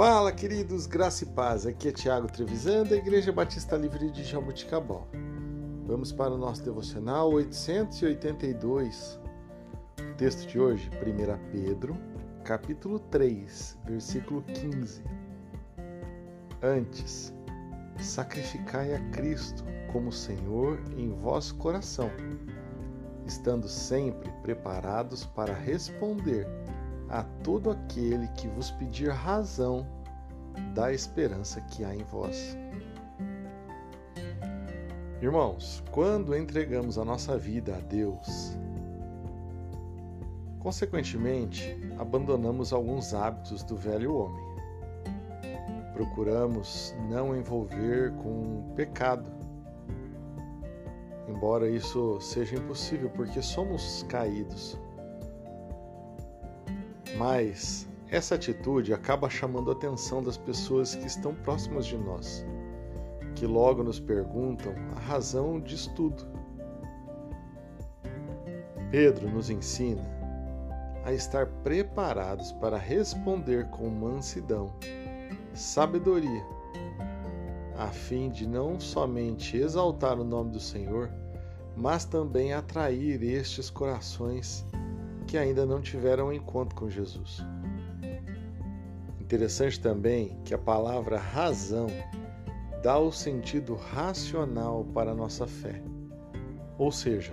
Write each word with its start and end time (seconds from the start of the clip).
Fala, 0.00 0.32
queridos, 0.32 0.86
graça 0.86 1.24
e 1.24 1.26
paz. 1.26 1.66
Aqui 1.66 1.88
é 1.88 1.92
Tiago 1.92 2.26
Trevisan, 2.26 2.84
da 2.84 2.96
Igreja 2.96 3.30
Batista 3.30 3.76
Livre 3.76 4.10
de 4.10 4.24
Jabuticabal. 4.24 5.06
Vamos 5.84 6.10
para 6.10 6.32
o 6.32 6.38
nosso 6.38 6.64
devocional 6.64 7.30
882. 7.30 9.20
O 10.00 10.14
texto 10.14 10.48
de 10.48 10.58
hoje, 10.58 10.88
1 10.88 11.50
Pedro, 11.52 11.94
capítulo 12.44 12.98
3, 12.98 13.76
versículo 13.84 14.40
15. 14.44 15.04
Antes, 16.62 17.34
sacrificai 18.00 18.94
a 18.94 19.00
Cristo 19.10 19.62
como 19.92 20.10
Senhor 20.10 20.80
em 20.96 21.10
vosso 21.10 21.56
coração, 21.56 22.10
estando 23.26 23.68
sempre 23.68 24.32
preparados 24.42 25.26
para 25.26 25.52
responder 25.52 26.48
a 27.10 27.24
todo 27.42 27.70
aquele 27.70 28.28
que 28.28 28.46
vos 28.48 28.70
pedir 28.70 29.10
razão 29.10 29.84
da 30.74 30.92
esperança 30.92 31.60
que 31.60 31.84
há 31.84 31.94
em 31.94 32.04
vós. 32.04 32.56
Irmãos, 35.20 35.82
quando 35.90 36.34
entregamos 36.34 36.96
a 36.96 37.04
nossa 37.04 37.36
vida 37.36 37.76
a 37.76 37.80
Deus, 37.80 38.56
consequentemente 40.58 41.76
abandonamos 41.98 42.72
alguns 42.72 43.12
hábitos 43.12 43.62
do 43.62 43.76
velho 43.76 44.14
homem. 44.14 44.50
Procuramos 45.92 46.94
não 47.10 47.36
envolver 47.36 48.12
com 48.12 48.72
pecado, 48.74 49.30
embora 51.28 51.68
isso 51.68 52.18
seja 52.20 52.56
impossível 52.56 53.10
porque 53.10 53.42
somos 53.42 54.02
caídos. 54.08 54.78
Mas 57.18 57.89
essa 58.10 58.34
atitude 58.34 58.92
acaba 58.92 59.30
chamando 59.30 59.70
a 59.70 59.72
atenção 59.72 60.20
das 60.20 60.36
pessoas 60.36 60.96
que 60.96 61.06
estão 61.06 61.32
próximas 61.32 61.86
de 61.86 61.96
nós, 61.96 62.44
que 63.36 63.46
logo 63.46 63.84
nos 63.84 64.00
perguntam 64.00 64.74
a 64.96 65.00
razão 65.00 65.60
disso 65.60 65.92
tudo. 65.94 66.26
Pedro 68.90 69.30
nos 69.30 69.48
ensina 69.48 70.02
a 71.04 71.12
estar 71.12 71.46
preparados 71.62 72.50
para 72.52 72.76
responder 72.76 73.68
com 73.70 73.88
mansidão, 73.88 74.74
sabedoria, 75.54 76.44
a 77.78 77.86
fim 77.86 78.28
de 78.28 78.46
não 78.46 78.78
somente 78.80 79.56
exaltar 79.56 80.18
o 80.18 80.24
nome 80.24 80.50
do 80.50 80.60
Senhor, 80.60 81.08
mas 81.76 82.04
também 82.04 82.52
atrair 82.52 83.22
estes 83.22 83.70
corações 83.70 84.66
que 85.28 85.38
ainda 85.38 85.64
não 85.64 85.80
tiveram 85.80 86.32
encontro 86.32 86.74
com 86.74 86.90
Jesus. 86.90 87.40
Interessante 89.30 89.78
também 89.78 90.36
que 90.44 90.52
a 90.52 90.58
palavra 90.58 91.16
razão 91.16 91.86
dá 92.82 92.98
o 92.98 93.12
sentido 93.12 93.76
racional 93.76 94.84
para 94.92 95.12
a 95.12 95.14
nossa 95.14 95.46
fé, 95.46 95.80
ou 96.76 96.90
seja, 96.90 97.32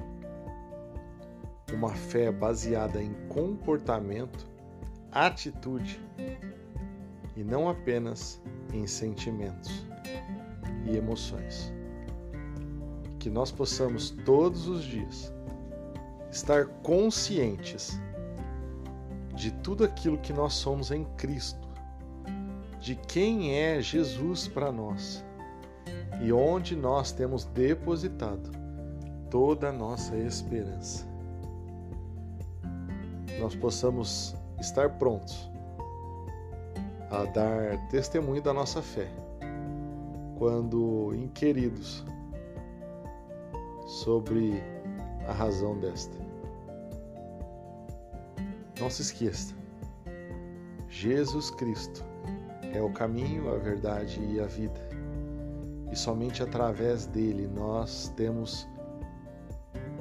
uma 1.73 1.89
fé 1.95 2.31
baseada 2.31 3.01
em 3.01 3.15
comportamento, 3.29 4.47
atitude 5.11 5.99
e 7.35 7.43
não 7.43 7.67
apenas 7.67 8.39
em 8.71 8.85
sentimentos 8.85 9.83
e 10.85 10.95
emoções. 10.95 11.73
Que 13.17 13.31
nós 13.31 13.51
possamos 13.51 14.11
todos 14.23 14.67
os 14.67 14.83
dias 14.83 15.33
estar 16.29 16.67
conscientes 16.83 17.99
de 19.33 19.49
tudo 19.49 19.83
aquilo 19.83 20.19
que 20.19 20.31
nós 20.31 20.53
somos 20.53 20.91
em 20.91 21.03
Cristo, 21.15 21.66
de 22.87 22.95
quem 22.95 23.53
é 23.53 23.81
Jesus 23.81 24.47
para 24.47 24.71
nós 24.71 25.21
e 26.21 26.31
onde 26.31 26.73
nós 26.73 27.11
temos 27.11 27.43
depositado 27.43 28.49
toda 29.29 29.67
a 29.67 29.73
nossa 29.73 30.15
esperança. 30.15 31.05
Nós 33.41 33.53
possamos 33.55 34.33
estar 34.61 34.91
prontos 34.91 35.51
a 37.11 37.25
dar 37.25 37.89
testemunho 37.89 38.41
da 38.41 38.53
nossa 38.53 38.81
fé 38.81 39.09
quando 40.37 41.13
inquiridos 41.13 42.05
sobre 43.85 44.63
a 45.27 45.33
razão 45.33 45.77
desta. 45.77 46.17
Não 48.79 48.89
se 48.89 49.01
esqueça, 49.01 49.53
Jesus 50.87 51.51
Cristo 51.51 52.05
é 52.73 52.81
o 52.81 52.91
caminho, 52.91 53.53
a 53.53 53.57
verdade 53.57 54.19
e 54.21 54.39
a 54.39 54.45
vida. 54.45 54.79
E 55.91 55.95
somente 55.95 56.43
através 56.43 57.05
dele 57.05 57.47
nós 57.47 58.11
temos 58.15 58.67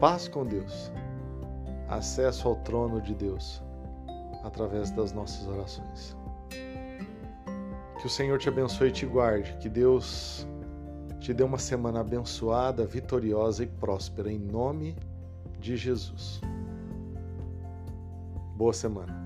paz 0.00 0.28
com 0.28 0.44
Deus, 0.44 0.91
acesso 1.88 2.49
ao 2.49 2.56
trono 2.56 3.00
de 3.00 3.15
Deus, 3.15 3.62
através 4.43 4.91
das 4.91 5.12
nossas 5.12 5.47
orações. 5.47 6.16
Que 8.00 8.06
o 8.06 8.10
Senhor 8.10 8.38
te 8.38 8.49
abençoe 8.49 8.88
e 8.88 8.93
te 8.93 9.06
guarde, 9.06 9.56
que 9.60 9.69
Deus 9.69 10.47
te 11.19 11.33
dê 11.33 11.43
uma 11.43 11.59
semana 11.59 12.00
abençoada, 12.00 12.87
vitoriosa 12.87 13.65
e 13.65 13.66
próspera, 13.66 14.31
em 14.31 14.38
nome 14.38 14.97
de 15.59 15.77
Jesus. 15.77 16.41
Boa 18.56 18.72
semana. 18.72 19.25